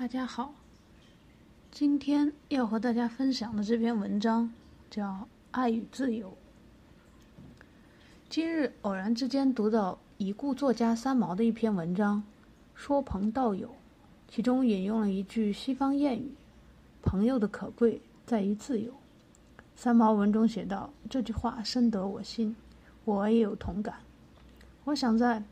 [0.00, 0.54] 大家好，
[1.70, 4.50] 今天要和大家分享的这篇文章
[4.88, 5.04] 叫
[5.50, 6.28] 《爱与自由》。
[8.30, 12.22] 今日偶然之间读到已故作家三毛的一篇文章，
[12.74, 13.74] 说朋道友，
[14.26, 16.32] 其中引用了一句西方谚语
[17.04, 18.94] ：“朋友的可贵在于自由。”
[19.76, 22.56] 三毛文中写道：“这句话深得我心，
[23.04, 23.96] 我也有同感。
[24.84, 25.42] 我想在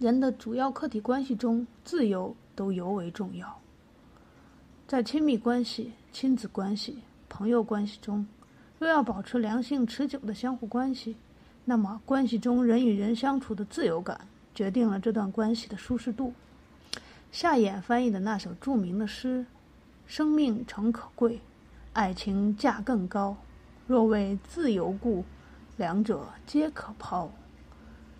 [0.00, 3.56] 人的主要客体关系中，自由都尤为重要。”
[4.88, 8.26] 在亲密关系、亲子关系、朋友关系中，
[8.78, 11.14] 若要保持良性持久的相互关系，
[11.66, 14.18] 那么关系中人与人相处的自由感，
[14.54, 16.32] 决定了这段关系的舒适度。
[17.30, 19.44] 夏衍翻译的那首著名的诗
[20.08, 21.38] ：“生命诚可贵，
[21.92, 23.36] 爱情价更高。
[23.86, 25.22] 若为自由故，
[25.76, 27.30] 两者皆可抛。”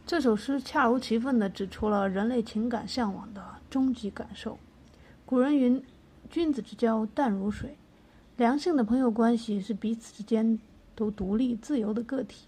[0.05, 4.59] 这首诗恰如其分地指出了人类情感向往的终极感受。
[5.25, 5.83] 古人云。
[6.31, 7.77] 君子之交淡如水，
[8.37, 10.59] 良性的朋友关系是彼此之间
[10.95, 12.47] 都独立自由的个体，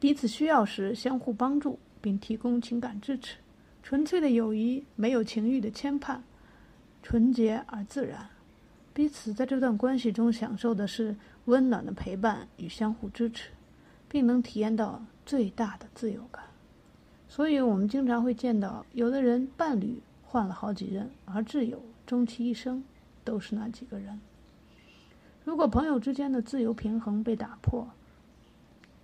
[0.00, 3.36] 彼此需要时相互帮助并提供情感支持。
[3.82, 6.18] 纯粹的友谊没有情欲的牵绊，
[7.02, 8.28] 纯洁而自然。
[8.92, 13.50] 彼此在这段关系中享受的是温暖的陪伴与相互支持，
[14.08, 16.42] 并能体验到最大的自由感。
[17.28, 21.80] 所以，我们经常会见到有的人伴侣换了好几任，而挚友。
[22.06, 22.84] 终其一生，
[23.24, 24.20] 都是那几个人。
[25.44, 27.88] 如果朋友之间的自由平衡被打破，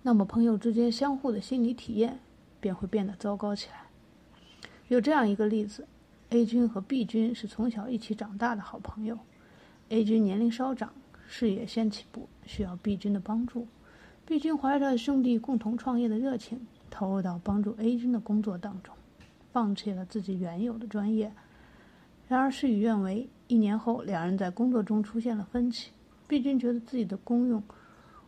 [0.01, 2.19] 那么朋友之间相互的心理体验
[2.59, 3.83] 便会变得糟糕起来。
[4.87, 5.87] 有这样一个例子
[6.29, 9.19] ：A 君和 B 君是从小一起长大的好朋友。
[9.89, 10.93] A 君年龄稍长，
[11.27, 13.67] 事业先起步，需要 B 君的帮助。
[14.25, 18.95] B 君怀着兄弟共同创业的热情，投入到帮助 A 君的工作当中，
[19.51, 21.33] 放弃了自己原有的专业。
[22.33, 25.91] 然而事与愿违，一年后，两人在工作中出现了分歧。
[26.27, 27.61] 毕君觉得自己的功用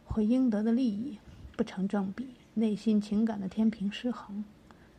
[0.06, 1.18] 和应得的利益
[1.58, 4.46] 不成正比，内心情感的天平失衡，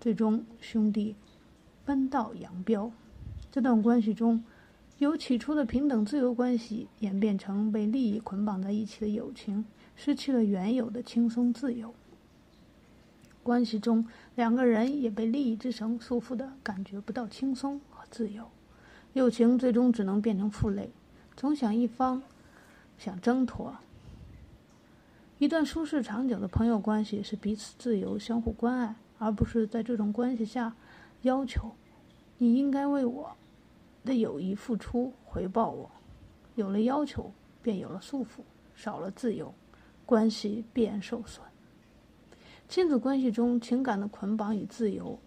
[0.01, 1.15] 最终兄弟
[1.85, 2.91] 分道扬镳。
[3.53, 4.43] 这段关系中，
[4.99, 11.95] 由起初的平等自由关系演变成被利益捆绑在一起的友情，失去了原有的轻松自由。
[13.45, 18.51] 关系中，两个人也被利益之绳束缚的感觉不到轻松和自由。
[19.17, 20.91] 友情最终只能变成负累，
[21.35, 22.23] 总想一方
[22.99, 23.75] 想挣脱。
[25.39, 30.77] 一段舒适长久的朋友关系是彼此自由、相互关爱，而不是在这种关系下
[31.23, 31.73] 要求
[32.37, 33.35] 你应该为我
[34.05, 35.91] 的友谊付出回报我。
[36.55, 37.33] 有了要求，
[37.63, 38.41] 便有了束缚，
[38.75, 39.55] 少了自由，
[40.05, 41.43] 关系必然受损。
[42.69, 45.19] 亲子关系中情感的捆绑与自由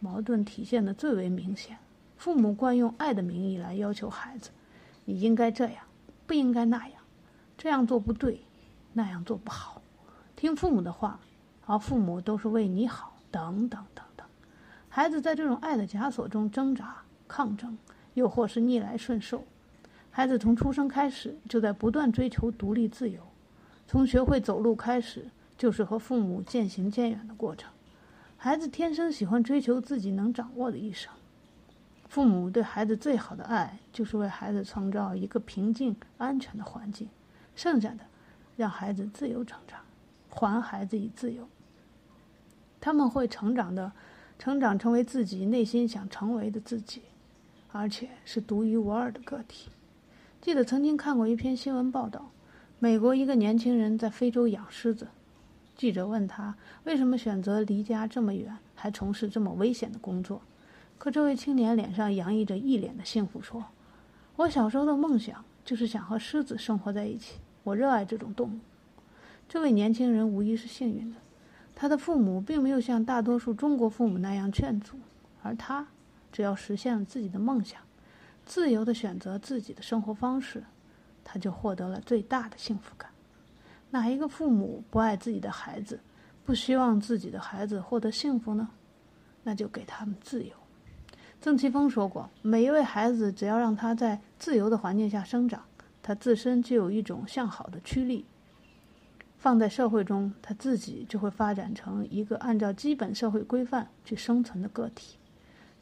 [0.00, 1.76] 矛盾体现的最为明显。
[2.18, 4.50] 父母惯用爱的名义来要求孩子
[5.06, 5.84] ：“你应该这样，
[6.26, 7.00] 不应该那样，
[7.56, 8.42] 这样做不对，
[8.92, 9.80] 那样做不好。”
[10.34, 11.20] 听父母的话，
[11.64, 14.26] 而父母都是为你好，等等等等。
[14.88, 16.96] 孩子在这种爱的枷锁中挣扎、
[17.28, 17.78] 抗争，
[18.14, 19.44] 又或是逆来顺受。
[20.10, 23.22] 孩子从出生开始就在不断追求独立自由，
[23.86, 27.70] 从学会走路开始就是和父母渐行渐远的过程。
[28.36, 31.12] 孩子天生喜欢追求自己能掌握的一生。
[32.08, 37.08] 父母对孩子最好的爱，就是为孩子创造一个平静、安全的环境，
[37.54, 37.98] 剩下的，
[38.56, 39.80] 让孩子自由成长，
[40.30, 41.46] 还孩子以自由。
[42.80, 43.92] 他们会成长的，
[44.38, 47.02] 成长成为自己内心想成为的自己，
[47.72, 49.70] 而且是独一无二的个体。
[50.40, 52.30] 记得曾经看过一篇新闻报道，
[52.78, 55.08] 美国一个年轻人在非洲养狮子，
[55.76, 60.40] 记者问他为什么选择离家这么远，还从事这么危险的工作。
[60.98, 63.64] 可这位青年脸上洋溢着一脸的幸福，说
[64.36, 68.58] ：“我小时候的梦想就是想和狮子生活在一起，我热爱这种动物。”
[69.48, 71.16] 这位年轻人无疑是幸运的，
[71.74, 74.98] 他的父母并没有像大多数中国父母那样劝阻，
[75.42, 75.86] 而他
[76.32, 77.80] 只要实现了自己的梦想，
[78.44, 80.64] 自由地选择自己的生活方式，
[81.24, 83.08] 他就获得了最大的幸福感。
[83.90, 86.00] 哪一个父母不爱自己的孩子，
[86.44, 88.68] 不希望自己的孩子获得幸福呢？
[89.44, 90.52] 那就给他们自由。
[91.40, 95.62] 曾奇峰说过：“每一位孩子，只要让他在自由的环境下生长，
[96.02, 98.26] 他自身就有一种向好的驱力。
[99.36, 105.16] 放在社会中，他自己就会发展成一个按照基本社会规范去生存的个体。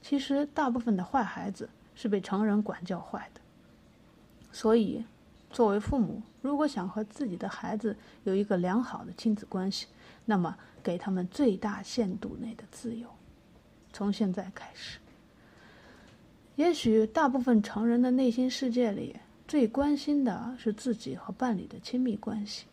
[0.02, 3.40] 其实，大部分的坏孩子是被成人管教坏的。
[4.52, 5.06] 所以，
[5.50, 9.86] 作为父母，如果想和自己的孩子有一个良好的亲子关系，
[10.26, 13.08] 那么给他们最大限度内的自由，
[13.90, 14.98] 从现在开始。”
[16.56, 19.14] 也许大部分成人的内心世界里，
[19.46, 22.64] 最关心的是自己和伴侣的亲密关系。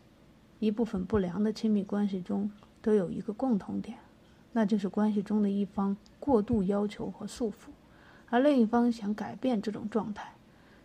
[0.58, 2.50] 一部分不良的亲密关系中
[2.80, 3.98] 都有一个共同点，
[4.52, 7.68] 那就是关系中的一方过度要求和束缚，
[8.30, 10.32] 而另一方想改变这种状态。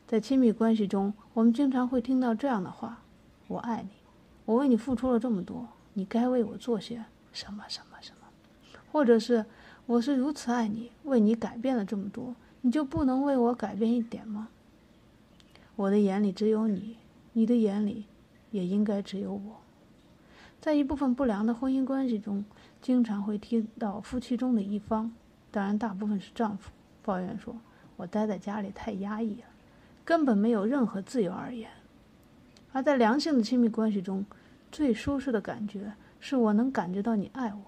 [0.05, 3.01] 在亲密关系中，我们经常会听到这样的话
[3.47, 3.91] ：“我爱你，
[4.43, 8.27] 我为你付出了这么多，你该为我做些什么什么什么。”
[8.91, 9.45] 或者是
[9.87, 14.49] “我是如此爱你，为你改变了这么多。”你就不能为我改变一点吗？
[15.75, 16.97] 我的眼里只有你，
[17.31, 18.05] 你的眼里
[18.51, 19.61] 也应该只有我。
[20.59, 22.43] 在一部分不良的婚姻关系中，
[22.81, 25.09] 经常会听到夫妻中的一方，
[25.51, 26.69] 当然大部分是丈夫，
[27.01, 27.55] 抱怨说
[27.95, 29.45] ：“我待在家里太压抑了，
[30.03, 31.69] 根本没有任何自由而言。”
[32.73, 34.25] 而在良性的亲密关系中，
[34.69, 37.61] 最舒适的感觉是我能感觉到你爱我，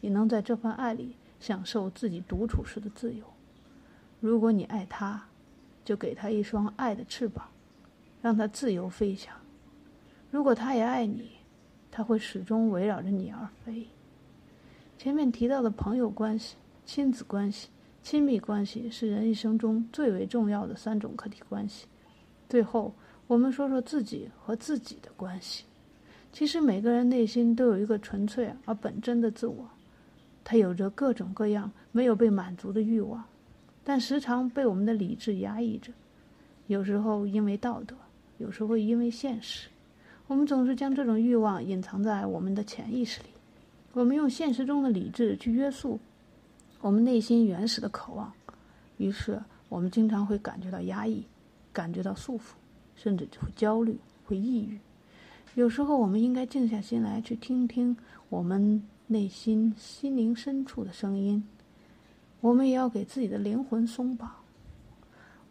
[0.00, 3.24] 也能在这份爱里享受自己独处时的自由。
[4.20, 5.22] 如果你爱他，
[5.84, 7.46] 就给他一双爱的翅膀，
[8.22, 9.32] 让他自由飞翔；
[10.30, 11.32] 如果他也爱你，
[11.90, 13.86] 他会始终围绕着你而飞。
[14.98, 17.68] 前面提到的朋友关系、亲子关系、
[18.02, 21.86] 亲密关系，是人一生中最为重要的三种客体关系。
[22.48, 22.94] 最后，
[23.26, 25.64] 我们说说自己和自己的关系。
[26.32, 29.68] 其实，每个人内心都有一个纯粹而本真的自我，
[30.42, 33.22] 他有着各种各样没有被满足的欲望。
[33.88, 35.92] 但时常被我们的理智压抑着，
[36.66, 37.94] 有时候因为道德，
[38.38, 39.68] 有时候因为现实，
[40.26, 43.28] 我们总是将这种欲望隐藏在我们的潜意识里。
[43.92, 46.00] 我们用现实中的理智去约束
[46.80, 48.32] 我们内心原始的渴望，
[48.96, 51.24] 于是我们经常会感觉到压抑，
[51.72, 52.54] 感觉到束缚，
[52.96, 54.76] 甚至会焦虑、会抑郁。
[55.54, 57.96] 有时候，我们应该静下心来，去听听
[58.30, 61.46] 我们内心心灵深处的声音。
[62.40, 64.30] 我们也要给自己的灵魂松绑。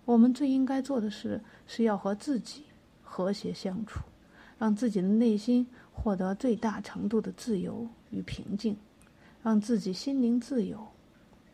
[0.05, 2.65] 我们最应该做的事，是要和自己
[3.03, 4.01] 和谐相处，
[4.59, 8.77] 让自己的内心获得最大程度的自由与平静，
[9.41, 10.87] 让自己心灵自由，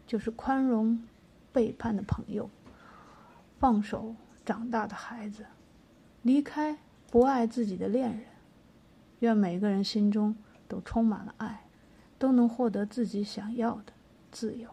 [0.05, 1.01] 就是宽容
[1.53, 2.49] 背叛的朋友，
[3.57, 4.13] 放手
[4.45, 5.45] 长大的孩子，
[6.21, 6.77] 离开
[7.09, 8.25] 不爱自己的恋人。
[9.19, 10.35] 愿每个人心中
[10.67, 11.65] 都充满了爱，
[12.19, 13.93] 都能获得自己想要的
[14.31, 14.69] 自由。